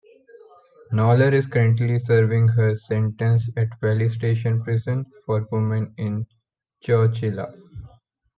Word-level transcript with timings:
Knoller 0.91 1.31
is 1.31 1.45
currently 1.45 1.99
serving 1.99 2.47
her 2.47 2.73
sentence 2.73 3.51
at 3.55 3.79
Valley 3.81 4.09
State 4.09 4.41
Prison 4.63 5.05
for 5.27 5.47
Women 5.51 5.93
in 5.95 6.25
Chowchilla. 6.83 7.53